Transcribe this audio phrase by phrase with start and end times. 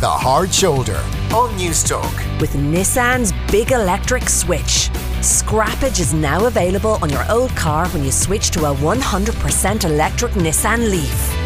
[0.00, 1.04] The Hard Shoulder
[1.34, 2.14] on News Talk.
[2.40, 4.88] With Nissan's big electric switch.
[5.20, 10.32] Scrappage is now available on your old car when you switch to a 100% electric
[10.32, 11.36] Nissan Leaf.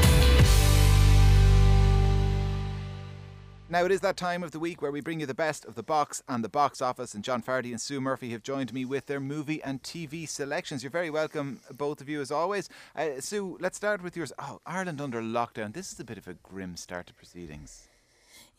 [3.69, 5.75] Now it is that time of the week where we bring you the best of
[5.75, 8.85] the box and the box office, and John Fardy and Sue Murphy have joined me
[8.85, 10.85] with their movie and TV selections.
[10.85, 12.69] You're very welcome, both of you, as always.
[12.95, 14.33] Uh, Sue, let's start with yours.
[14.39, 15.73] Oh, Ireland under lockdown.
[15.73, 17.89] This is a bit of a grim start to proceedings.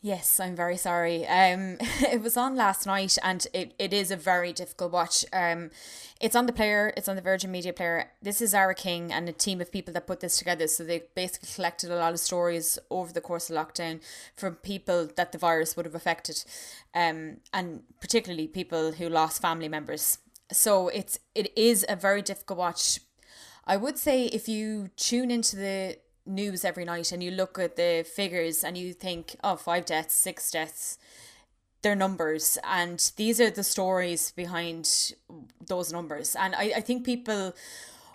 [0.02, 1.26] Yes, I'm very sorry.
[1.26, 5.24] Um, it was on last night, and it, it is a very difficult watch.
[5.32, 5.70] Um,
[6.20, 6.92] it's on the player.
[6.96, 8.12] It's on the Virgin Media player.
[8.22, 10.68] This is Ira King and a team of people that put this together.
[10.68, 14.00] So they basically collected a lot of stories over the course of lockdown
[14.36, 16.44] from people that the virus would have affected,
[16.94, 20.18] um, and particularly people who lost family members.
[20.52, 23.00] So it's it is a very difficult watch.
[23.66, 27.76] I would say if you tune into the news every night and you look at
[27.76, 30.98] the figures and you think, oh, five deaths, six deaths,
[31.82, 32.58] they're numbers.
[32.64, 35.14] And these are the stories behind
[35.66, 36.34] those numbers.
[36.34, 37.54] And I, I think people,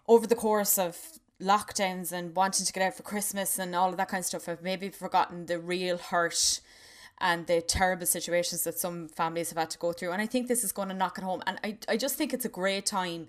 [0.08, 0.97] over the course of
[1.41, 4.45] lockdowns and wanting to get out for Christmas and all of that kind of stuff,
[4.45, 6.61] have maybe forgotten the real hurt
[7.19, 10.11] and the terrible situations that some families have had to go through.
[10.11, 11.41] And I think this is going to knock it home.
[11.45, 13.28] And I, I just think it's a great time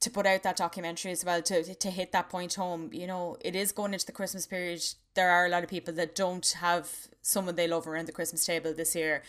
[0.00, 2.90] to put out that documentary as well to to hit that point home.
[2.92, 4.82] You know, it is going into the Christmas period.
[5.14, 8.44] There are a lot of people that don't have someone they love around the Christmas
[8.44, 9.22] table this year,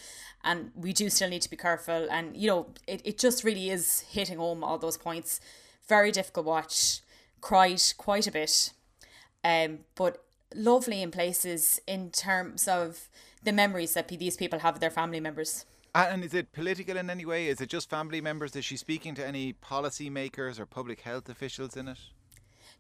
[0.44, 2.08] and we do still need to be careful.
[2.10, 5.40] And you know, it, it just really is hitting home all those points.
[5.88, 7.02] Very difficult watch.
[7.40, 8.74] Cried quite a bit,
[9.44, 10.24] um, but
[10.56, 13.10] lovely in places in terms of
[13.44, 15.66] the memories that these people have of their family members.
[15.96, 17.48] And is it political in any way?
[17.48, 18.56] Is it just family members?
[18.56, 21.98] Is she speaking to any policy makers or public health officials in it?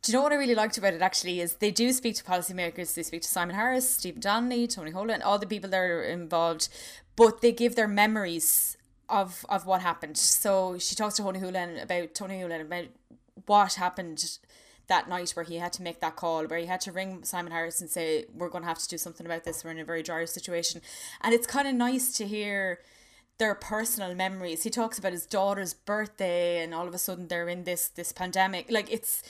[0.01, 2.23] Do you know what I really liked about it actually is they do speak to
[2.23, 6.03] policymakers, they speak to Simon Harris, Stephen Donnelly, Tony Holohan, all the people that are
[6.03, 6.69] involved,
[7.15, 8.77] but they give their memories
[9.09, 10.17] of of what happened.
[10.17, 12.85] So she talks to Tony Holohan about Tony Holohan about
[13.47, 14.37] what happened
[14.87, 17.51] that night where he had to make that call, where he had to ring Simon
[17.51, 20.03] Harris and say, We're gonna have to do something about this, we're in a very
[20.03, 20.81] dire situation.
[21.21, 22.79] And it's kinda nice to hear
[23.37, 24.63] their personal memories.
[24.63, 28.11] He talks about his daughter's birthday and all of a sudden they're in this this
[28.11, 28.71] pandemic.
[28.71, 29.23] Like it's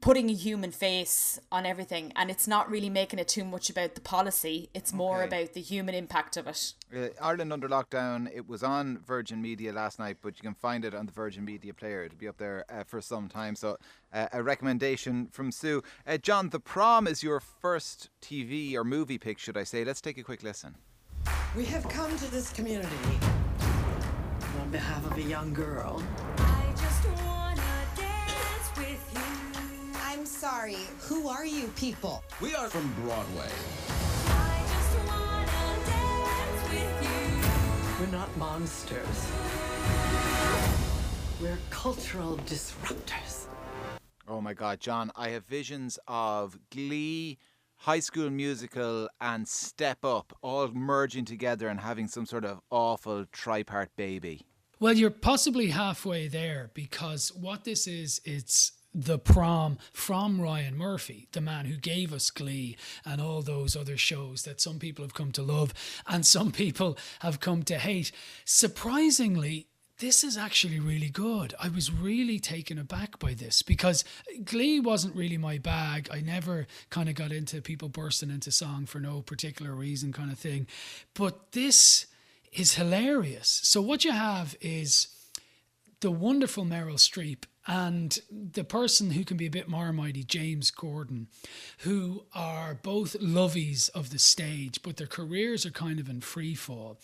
[0.00, 3.94] putting a human face on everything and it's not really making it too much about
[3.94, 4.68] the policy.
[4.74, 5.42] It's more okay.
[5.42, 6.74] about the human impact of it.
[6.94, 10.84] Uh, ireland under lockdown it was on virgin media last night but you can find
[10.84, 12.04] it on the virgin media player.
[12.04, 13.56] It'll be up there uh, for some time.
[13.56, 13.78] So
[14.12, 15.82] uh, a recommendation from sue.
[16.06, 19.84] Uh, john the prom is your first tv or movie pick should i say.
[19.84, 20.76] Let's take a quick listen
[21.56, 23.18] we have come to this community
[24.60, 26.02] on behalf of a young girl.
[30.02, 32.22] I'm sorry, who are you people?
[32.40, 33.50] We are from Broadway.
[38.00, 39.30] We're not monsters.
[41.40, 43.46] We're cultural disruptors.
[44.26, 47.38] Oh my God, John, I have visions of Glee
[47.76, 53.26] High School Musical and Step Up all merging together and having some sort of awful
[53.26, 54.46] tripart baby.
[54.80, 61.28] Well, you're possibly halfway there because what this is, it's the prom from Ryan Murphy,
[61.32, 65.14] the man who gave us Glee and all those other shows that some people have
[65.14, 65.74] come to love
[66.06, 68.12] and some people have come to hate.
[68.44, 69.66] Surprisingly,
[69.98, 71.54] this is actually really good.
[71.60, 74.04] I was really taken aback by this because
[74.44, 76.08] Glee wasn't really my bag.
[76.12, 80.32] I never kind of got into people bursting into song for no particular reason, kind
[80.32, 80.66] of thing.
[81.14, 82.06] But this
[82.52, 83.60] is hilarious.
[83.62, 85.08] So, what you have is
[86.00, 91.26] the wonderful Meryl Streep and the person who can be a bit marmite, James Corden,
[91.78, 96.54] who are both lovies of the stage, but their careers are kind of in free
[96.54, 96.98] fall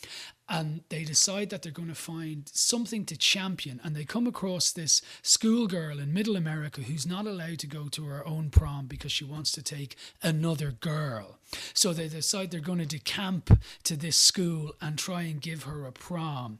[0.50, 3.80] and they decide that they're going to find something to champion.
[3.84, 8.04] And they come across this schoolgirl in middle america who's not allowed to go to
[8.06, 11.38] her own prom because she wants to take another girl.
[11.72, 15.86] So they decide they're going to decamp to this school and try and give her
[15.86, 16.58] a prom.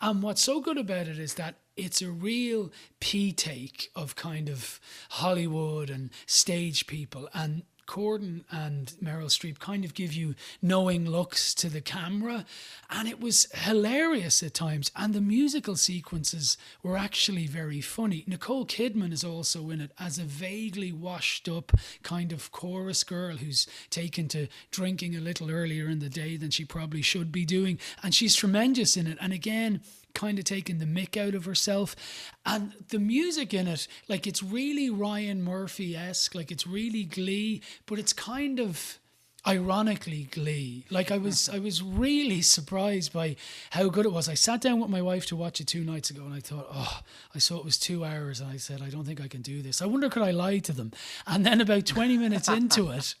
[0.00, 2.70] And what's so good about it is that it's a real
[3.00, 4.78] p take of kind of
[5.10, 11.52] hollywood and stage people and Corden and Meryl Streep kind of give you knowing looks
[11.54, 12.44] to the camera.
[12.90, 14.90] And it was hilarious at times.
[14.96, 18.24] And the musical sequences were actually very funny.
[18.26, 21.72] Nicole Kidman is also in it as a vaguely washed up
[22.02, 26.50] kind of chorus girl who's taken to drinking a little earlier in the day than
[26.50, 27.78] she probably should be doing.
[28.02, 29.18] And she's tremendous in it.
[29.20, 29.82] And again,
[30.14, 31.96] kind of taking the mick out of herself.
[32.44, 37.62] And the music in it, like it's really Ryan Murphy esque, like it's really glee,
[37.86, 38.98] but it's kind of
[39.46, 40.84] ironically Glee.
[40.90, 43.36] Like I was, I was really surprised by
[43.70, 44.28] how good it was.
[44.28, 46.68] I sat down with my wife to watch it two nights ago, and I thought,
[46.72, 47.00] oh,
[47.34, 49.62] I saw it was two hours, and I said, I don't think I can do
[49.62, 49.82] this.
[49.82, 50.92] I wonder could I lie to them?
[51.26, 53.14] And then about twenty minutes into it.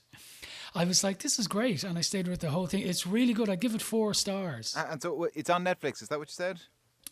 [0.74, 1.84] I was like, this is great.
[1.84, 2.80] And I stayed with the whole thing.
[2.80, 3.50] It's really good.
[3.50, 4.74] I give it four stars.
[4.74, 6.00] And so it's on Netflix.
[6.00, 6.62] Is that what you said?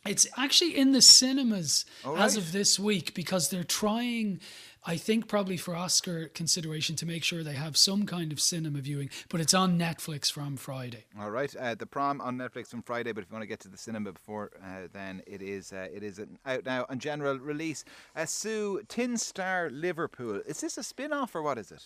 [0.07, 4.41] It's actually in the cinemas All as of this week because they're trying,
[4.87, 8.81] I think, probably for Oscar consideration to make sure they have some kind of cinema
[8.81, 11.05] viewing, but it's on Netflix from Friday.
[11.19, 13.13] All right, uh, the prom on Netflix from Friday.
[13.13, 15.89] But if you want to get to the cinema before, uh, then it is uh,
[15.93, 17.85] it is out now on general release.
[18.17, 20.41] Uh, Sue, Tin Star Liverpool.
[20.47, 21.85] Is this a spin off or what is it?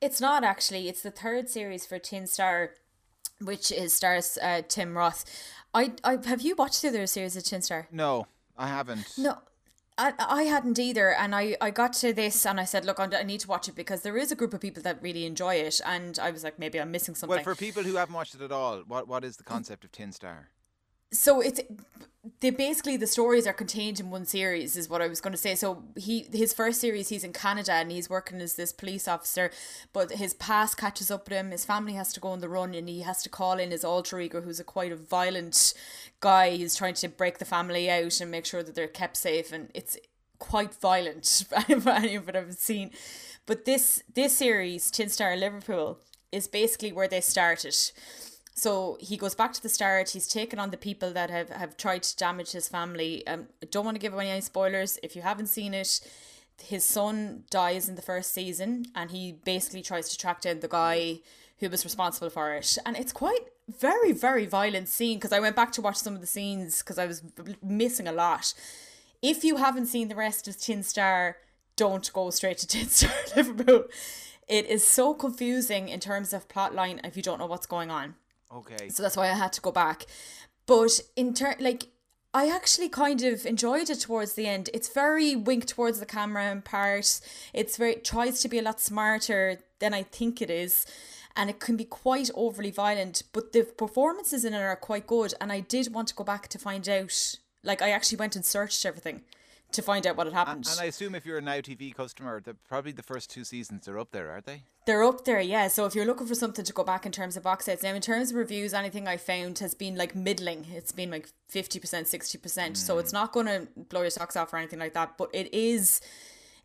[0.00, 0.88] It's not actually.
[0.88, 2.74] It's the third series for Tin Star,
[3.40, 5.24] which is stars uh, Tim Roth.
[5.76, 7.86] I, I have you watched the other series of Tin Star?
[7.92, 8.26] No,
[8.56, 9.12] I haven't.
[9.18, 9.38] No.
[9.98, 13.22] I, I hadn't either, and I, I got to this and I said, look, I
[13.22, 15.80] need to watch it because there is a group of people that really enjoy it,
[15.86, 17.34] and I was like, maybe I'm missing something.
[17.34, 19.92] Well, for people who haven't watched it at all, what what is the concept of
[19.92, 20.48] Tin Star?
[21.12, 21.60] So it's
[22.40, 25.38] they basically the stories are contained in one series is what I was going to
[25.38, 25.54] say.
[25.54, 29.50] So he his first series he's in Canada and he's working as this police officer,
[29.92, 31.50] but his past catches up with him.
[31.50, 33.84] His family has to go on the run and he has to call in his
[33.84, 35.74] alter ego, who's a quite a violent
[36.20, 36.50] guy.
[36.50, 39.70] He's trying to break the family out and make sure that they're kept safe, and
[39.74, 39.96] it's
[40.38, 42.90] quite violent for any of it I've seen.
[43.46, 46.00] But this this series, Tin Star Liverpool,
[46.32, 47.76] is basically where they started.
[48.56, 50.10] So he goes back to the start.
[50.10, 53.26] He's taken on the people that have, have tried to damage his family.
[53.26, 54.98] Um, I don't want to give away any spoilers.
[55.02, 56.00] If you haven't seen it,
[56.62, 60.68] his son dies in the first season, and he basically tries to track down the
[60.68, 61.20] guy
[61.58, 62.78] who was responsible for it.
[62.86, 66.20] And it's quite very very violent scene because I went back to watch some of
[66.20, 67.22] the scenes because I was
[67.62, 68.54] missing a lot.
[69.20, 71.36] If you haven't seen the rest of Tin Star,
[71.74, 73.84] don't go straight to Tin Star Liverpool.
[74.48, 78.14] It is so confusing in terms of plotline if you don't know what's going on.
[78.56, 78.88] Okay.
[78.88, 80.06] So that's why I had to go back.
[80.66, 81.88] But in turn, like,
[82.34, 84.70] I actually kind of enjoyed it towards the end.
[84.74, 87.20] It's very wink towards the camera in parts.
[87.52, 90.86] It's very tries to be a lot smarter than I think it is,
[91.36, 93.22] and it can be quite overly violent.
[93.32, 96.48] But the performances in it are quite good, and I did want to go back
[96.48, 97.36] to find out.
[97.62, 99.22] Like, I actually went and searched everything
[99.72, 100.66] to find out what had happened.
[100.70, 103.88] And I assume if you're a Now TV customer, the, probably the first two seasons
[103.88, 104.62] are up there, aren't they?
[104.86, 105.68] They're up there, yeah.
[105.68, 107.94] So if you're looking for something to go back in terms of box sets, now
[107.94, 110.66] in terms of reviews, anything I found has been like middling.
[110.72, 112.76] It's been like fifty percent, sixty percent.
[112.78, 113.16] So it's hmm.
[113.16, 115.18] not going to blow your socks off or anything like that.
[115.18, 116.00] But it is.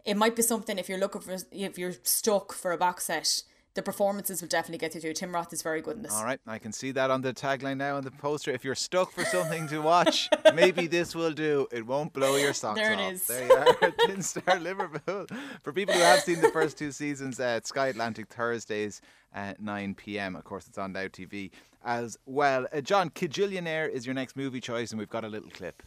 [0.05, 3.43] It might be something if you're looking for if you're stuck for a box set.
[3.73, 5.13] The performances will definitely get you through.
[5.13, 6.13] Tim Roth is very good in this.
[6.13, 8.51] All right, I can see that on the tagline now on the poster.
[8.51, 11.67] If you're stuck for something to watch, maybe this will do.
[11.71, 13.13] It won't blow your socks There it off.
[13.13, 13.27] is.
[13.27, 15.25] There you are, Tin Star Liverpool.
[15.63, 18.99] For people who have seen the first two seasons, uh, it's Sky Atlantic Thursdays
[19.33, 20.35] at 9 p.m.
[20.35, 21.51] Of course, it's on Now TV
[21.85, 22.67] as well.
[22.73, 25.81] Uh, John, Kajillionaire is your next movie choice, and we've got a little clip.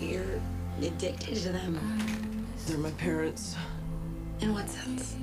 [0.00, 0.40] You're
[0.80, 2.46] addicted to them.
[2.66, 3.54] They're my parents.
[4.40, 5.16] In what sense?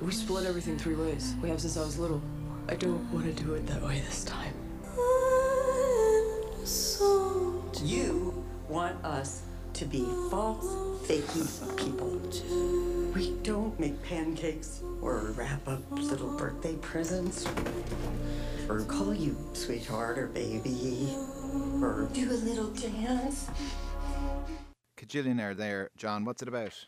[0.00, 1.34] We split everything three ways.
[1.42, 2.20] We have since I was little.
[2.68, 4.54] I don't want to do it that way this time.
[6.64, 9.42] So You want us
[9.74, 10.66] to be false,
[11.06, 12.20] fakey people.
[13.14, 17.46] We don't make pancakes or wrap up little birthday presents
[18.68, 21.14] or call you sweetheart or baby
[21.82, 23.48] or do a little dance.
[24.98, 26.24] Kajillionaire there, John.
[26.24, 26.86] What's it about?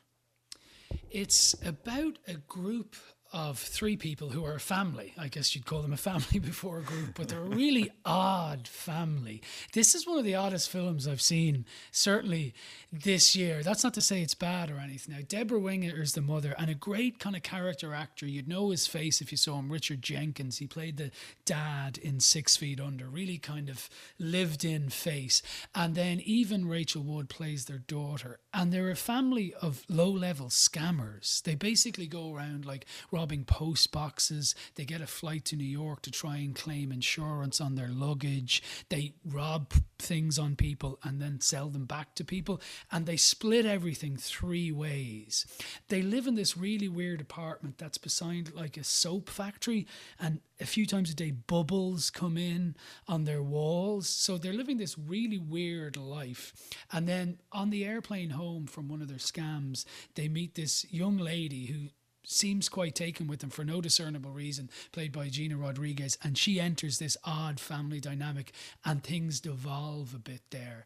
[1.10, 2.96] It's about a group
[3.32, 5.12] of three people who are a family.
[5.18, 8.68] I guess you'd call them a family before a group, but they're a really odd
[8.68, 9.42] family.
[9.72, 12.54] This is one of the oddest films I've seen, certainly
[12.92, 13.62] this year.
[13.62, 15.14] That's not to say it's bad or anything.
[15.14, 18.26] Now, Debra Winger is the mother and a great kind of character actor.
[18.26, 20.58] You'd know his face if you saw him, Richard Jenkins.
[20.58, 21.10] He played the
[21.44, 25.42] dad in Six Feet Under, really kind of lived in face.
[25.74, 28.38] And then Evan Rachel Wood plays their daughter.
[28.58, 31.42] And they're a family of low level scammers.
[31.42, 34.54] They basically go around like robbing post boxes.
[34.76, 38.62] They get a flight to New York to try and claim insurance on their luggage.
[38.88, 42.62] They rob things on people and then sell them back to people.
[42.90, 45.44] And they split everything three ways.
[45.88, 49.86] They live in this really weird apartment that's beside like a soap factory.
[50.18, 54.08] And a few times a day, bubbles come in on their walls.
[54.08, 56.52] So they're living this really weird life.
[56.92, 59.84] And then on the airplane home from one of their scams,
[60.14, 61.88] they meet this young lady who
[62.24, 66.58] seems quite taken with them for no discernible reason, played by Gina Rodriguez, and she
[66.58, 68.52] enters this odd family dynamic,
[68.84, 70.84] and things devolve a bit there.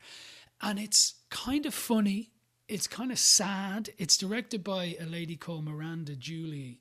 [0.60, 2.32] And it's kind of funny.
[2.68, 3.90] It's kind of sad.
[3.96, 6.80] It's directed by a lady called Miranda Julie,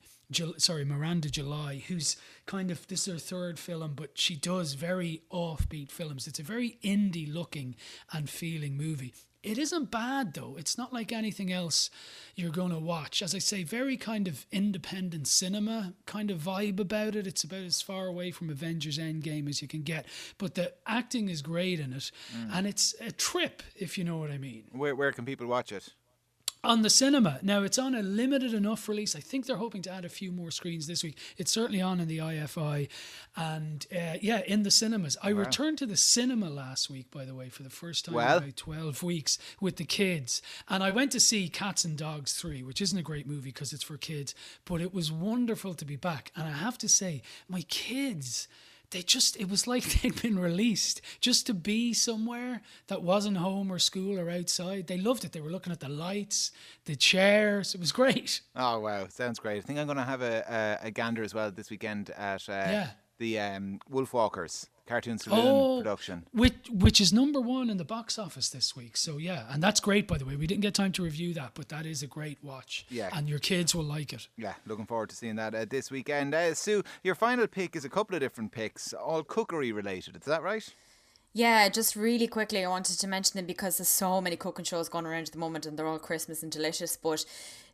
[0.58, 5.24] sorry, Miranda July, who's kind of this is her third film, but she does very
[5.32, 6.28] offbeat films.
[6.28, 7.76] It's a very indie looking
[8.12, 9.14] and feeling movie.
[9.42, 10.56] It isn't bad though.
[10.58, 11.90] It's not like anything else
[12.36, 13.22] you're going to watch.
[13.22, 17.26] As I say, very kind of independent cinema kind of vibe about it.
[17.26, 20.06] It's about as far away from Avengers Endgame as you can get.
[20.38, 22.12] But the acting is great in it.
[22.36, 22.50] Mm.
[22.52, 24.66] And it's a trip, if you know what I mean.
[24.74, 25.94] Where, where can people watch it?
[26.64, 27.40] On the cinema.
[27.42, 29.16] Now it's on a limited enough release.
[29.16, 31.18] I think they're hoping to add a few more screens this week.
[31.38, 32.90] It's certainly on in the IFI,
[33.36, 35.16] and uh, yeah, in the cinemas.
[35.24, 35.40] I wow.
[35.40, 38.38] returned to the cinema last week, by the way, for the first time well.
[38.38, 42.34] in about twelve weeks with the kids, and I went to see Cats and Dogs
[42.34, 44.36] Three, which isn't a great movie because it's for kids,
[44.66, 46.32] but it was wonderful to be back.
[46.36, 48.48] And I have to say, my kids
[48.92, 51.02] they just it was like they'd been released.
[51.20, 55.32] Just to be somewhere that wasn't home or school or outside they loved it.
[55.32, 56.52] They were looking at the lights
[56.86, 57.74] the chairs.
[57.74, 58.42] It was great.
[58.56, 59.08] Oh wow.
[59.10, 59.58] Sounds great.
[59.58, 62.48] I think i'm going to have a, a, a gander as well this weekend at
[62.50, 62.88] uh, yeah.
[63.18, 66.26] the um, wolfwalkers Cartoon Saloon oh, production.
[66.34, 68.98] Which which is number one in the box office this week.
[68.98, 70.36] So yeah, and that's great by the way.
[70.36, 72.88] We didn't get time to review that, but that is a great watch.
[72.90, 73.10] Yeah.
[73.14, 74.28] And your kids will like it.
[74.36, 76.34] Yeah, looking forward to seeing that uh, this weekend.
[76.34, 80.16] Uh, Sue, your final pick is a couple of different picks, all cookery related.
[80.16, 80.68] Is that right?
[81.34, 84.90] Yeah, just really quickly, I wanted to mention them because there's so many cooking shows
[84.90, 86.98] going around at the moment and they're all Christmas and delicious.
[86.98, 87.24] But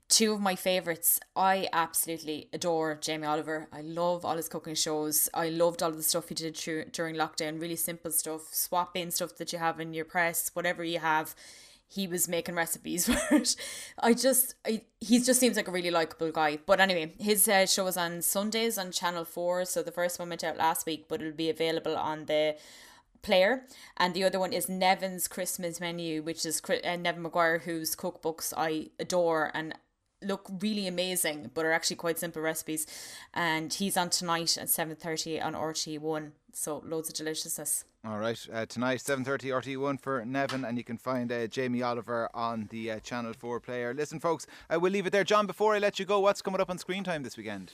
[0.10, 1.20] two of my favorites.
[1.36, 3.68] I absolutely adore Jamie Oliver.
[3.72, 5.30] I love all his cooking shows.
[5.34, 6.54] I loved all of the stuff he did
[6.92, 7.60] during lockdown.
[7.60, 11.36] Really simple stuff, swap in stuff that you have in your press, whatever you have.
[11.88, 13.56] He was making recipes for it.
[14.00, 16.60] I just, I, he just seems like a really likable guy.
[16.66, 19.66] But anyway, his uh, show is on Sundays on Channel 4.
[19.66, 22.56] So the first one went out last week, but it'll be available on the
[23.22, 23.64] player
[23.98, 28.54] and the other one is Neven's Christmas menu which is uh, Neven Maguire whose cookbooks
[28.56, 29.74] I adore and
[30.22, 32.86] look really amazing but are actually quite simple recipes
[33.34, 38.66] and he's on tonight at 7.30 on RTÉ1 so loads of deliciousness all right uh,
[38.66, 39.26] tonight 7.30
[39.62, 43.60] RTÉ1 for Neven and you can find uh, Jamie Oliver on the uh, Channel 4
[43.60, 46.42] player listen folks uh, we'll leave it there John before I let you go what's
[46.42, 47.72] coming up on screen time this weekend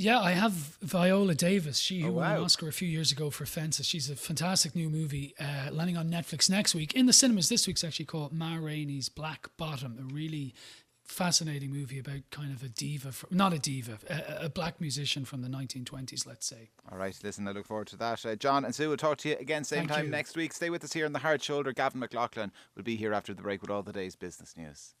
[0.00, 1.78] yeah, I have Viola Davis.
[1.78, 2.20] She who oh, wow.
[2.20, 3.84] won an Oscar a few years ago for Fences.
[3.84, 6.94] She's a fantastic new movie uh, landing on Netflix next week.
[6.94, 10.54] In the cinemas this week's actually called Ma Rainey's Black Bottom, a really
[11.08, 15.24] fascinating movie about kind of a diva, from, not a diva, a, a, black musician
[15.24, 16.70] from the 1920s, let's say.
[16.90, 18.24] All right, listen, I look forward to that.
[18.24, 20.10] Uh, John and Sue will talk to you again same Thank time you.
[20.10, 20.52] next week.
[20.52, 21.72] Stay with us here on the hard shoulder.
[21.72, 24.94] Gavin McLaughlin will be here after the break with all the day's business news.